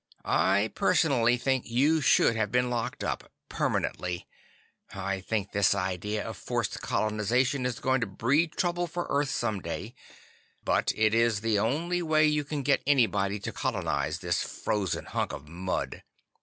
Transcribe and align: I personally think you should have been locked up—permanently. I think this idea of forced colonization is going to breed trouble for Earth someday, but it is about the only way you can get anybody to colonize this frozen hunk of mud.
I 0.25 0.71
personally 0.73 1.37
think 1.37 1.67
you 1.69 2.01
should 2.01 2.35
have 2.35 2.51
been 2.51 2.71
locked 2.71 3.03
up—permanently. 3.03 4.27
I 4.91 5.19
think 5.21 5.51
this 5.51 5.75
idea 5.75 6.27
of 6.27 6.37
forced 6.37 6.81
colonization 6.81 7.67
is 7.67 7.77
going 7.77 8.01
to 8.01 8.07
breed 8.07 8.53
trouble 8.53 8.87
for 8.87 9.05
Earth 9.11 9.29
someday, 9.29 9.93
but 10.65 10.91
it 10.95 11.13
is 11.13 11.37
about 11.37 11.43
the 11.43 11.59
only 11.59 12.01
way 12.01 12.25
you 12.25 12.43
can 12.43 12.63
get 12.63 12.81
anybody 12.87 13.39
to 13.41 13.51
colonize 13.51 14.17
this 14.17 14.41
frozen 14.41 15.05
hunk 15.05 15.33
of 15.33 15.47
mud. 15.47 16.01